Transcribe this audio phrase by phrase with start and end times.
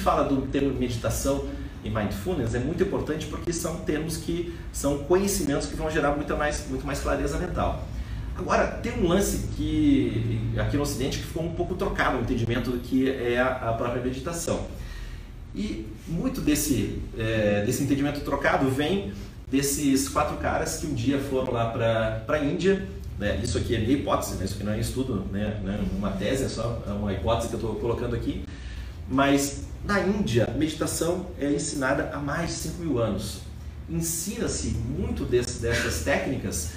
[0.00, 1.46] fala do termo meditação
[1.84, 6.34] e mindfulness, é muito importante porque são termos que são conhecimentos que vão gerar muito
[6.36, 7.86] mais, muito mais clareza mental.
[8.36, 12.70] Agora, tem um lance que aqui no Ocidente que ficou um pouco trocado o entendimento
[12.70, 14.66] do que é a, própria meditação.
[15.54, 19.12] E muito desse, é, desse entendimento trocado vem
[19.48, 22.88] desses quatro caras que um dia foram lá para a Índia.
[23.20, 23.38] Né?
[23.40, 24.44] Isso aqui é minha hipótese, né?
[24.44, 25.60] isso aqui não é estudo, né?
[25.62, 28.44] não é uma tese, é só uma hipótese que eu estou colocando aqui.
[29.08, 33.40] Mas na Índia, meditação é ensinada há mais de 5 mil anos.
[33.88, 36.70] Ensina-se muito desse, dessas técnicas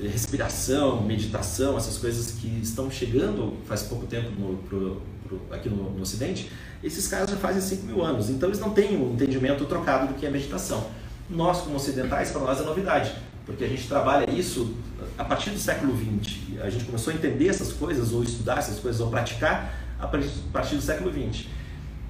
[0.00, 5.68] eh, respiração, meditação, essas coisas que estão chegando faz pouco tempo no, pro, pro, aqui
[5.68, 6.50] no, no, Ocidente,
[6.82, 10.14] esses caras já fazem 5 mil anos, então eles não têm um entendimento trocado do
[10.14, 10.88] que é meditação.
[11.28, 14.74] Nós, como ocidentais, para nós é novidade, porque a gente trabalha isso
[15.18, 16.38] a partir do século XX.
[16.62, 20.76] A gente começou a entender essas coisas, ou estudar essas coisas, ou praticar a partir
[20.76, 21.46] do século XX.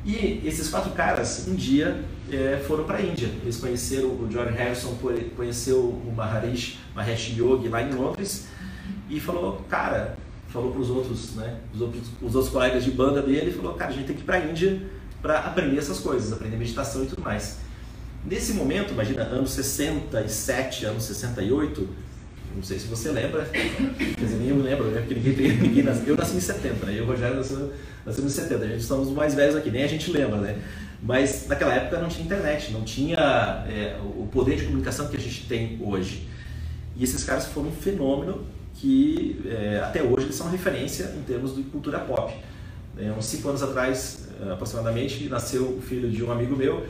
[0.05, 3.29] E esses quatro caras, um dia, é, foram para a Índia.
[3.43, 4.97] Eles conheceram, o John Harrison
[5.37, 8.47] conheceu o Maharishi, Mahesh Yogi lá em Londres
[9.09, 10.17] e falou, cara,
[10.49, 13.91] falou para os outros, né, os outros, os outros colegas de banda dele, falou, cara,
[13.91, 14.81] a gente tem que ir para a Índia
[15.23, 17.59] para aprender essas coisas, aprender meditação e tudo mais.
[18.25, 21.89] Nesse momento, imagina, anos 67, anos 68,
[22.55, 25.01] não sei se você lembra, quer dizer, nem eu lembro, né?
[25.01, 25.14] Porque
[26.07, 26.93] Eu nasci em 70, né?
[26.93, 27.73] Eu e o Rogério nasceu,
[28.07, 28.65] em 70.
[28.65, 30.59] A gente somos os mais velhos aqui, nem a gente lembra, né?
[31.03, 35.21] Mas naquela época não tinha internet, não tinha é, o poder de comunicação que a
[35.21, 36.29] gente tem hoje.
[36.97, 41.55] E esses caras foram um fenômeno que é, até hoje eles são referência em termos
[41.55, 42.35] de cultura pop.
[42.99, 46.87] É, uns cinco anos atrás, aproximadamente, nasceu o filho de um amigo meu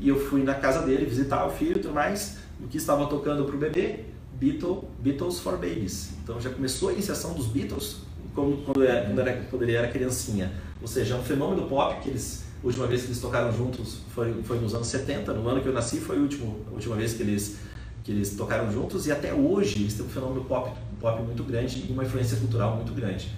[0.00, 2.38] e eu fui na casa dele visitar o filho e tudo mais.
[2.60, 4.11] O que estava tocando para o bebê
[4.42, 6.10] Beatles, for Babies.
[6.22, 7.98] Então já começou a iniciação dos Beatles
[8.34, 10.50] quando, quando, era, quando, era, quando ele era criancinha.
[10.80, 13.98] Ou seja, é um fenômeno pop que eles, a última vez que eles tocaram juntos
[14.12, 16.96] foi, foi nos anos 70, no ano que eu nasci foi a última, a última
[16.96, 17.56] vez que eles,
[18.02, 21.86] que eles tocaram juntos e até hoje eles têm um fenômeno pop, pop muito grande
[21.88, 23.30] e uma influência cultural muito grande.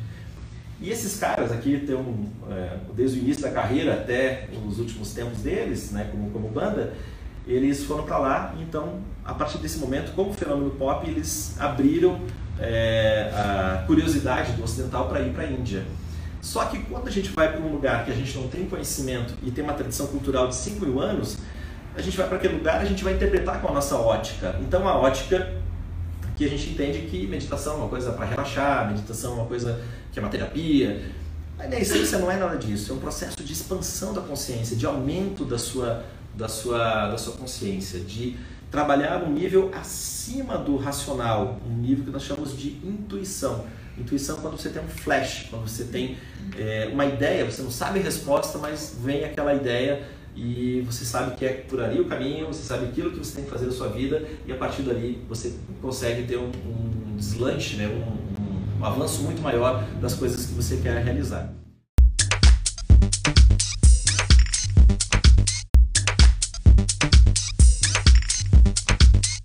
[0.81, 5.13] E esses caras aqui têm um, é, desde o início da carreira até os últimos
[5.13, 6.95] tempos deles, né, como, como banda,
[7.47, 8.55] eles foram para lá.
[8.61, 12.21] Então, a partir desse momento, como fenômeno pop, eles abriram
[12.59, 15.85] é, a curiosidade do ocidental para ir para a Índia.
[16.41, 19.35] Só que quando a gente vai para um lugar que a gente não tem conhecimento
[19.43, 21.39] e tem uma tradição cultural de 5 mil anos,
[21.97, 24.57] a gente vai para aquele lugar a gente vai interpretar com a nossa ótica.
[24.61, 25.55] Então, a ótica
[26.37, 29.81] que a gente entende que meditação é uma coisa para relaxar, meditação é uma coisa
[30.13, 31.03] que é uma terapia.
[31.57, 34.85] Mas na essência não é nada disso, é um processo de expansão da consciência, de
[34.85, 36.05] aumento da sua
[36.37, 38.37] da sua, da sua consciência, de
[38.71, 43.65] trabalhar um nível acima do racional, um nível que nós chamamos de intuição.
[43.97, 46.17] Intuição é quando você tem um flash, quando você tem
[46.59, 50.03] é, uma ideia, você não sabe a resposta, mas vem aquela ideia
[50.35, 53.45] e você sabe que é por ali o caminho, você sabe aquilo que você tem
[53.45, 57.77] que fazer na sua vida e a partir dali você consegue ter um, um deslanche,
[57.77, 57.87] né?
[57.87, 58.01] um,
[58.43, 61.53] um, um avanço muito maior das coisas que você quer realizar.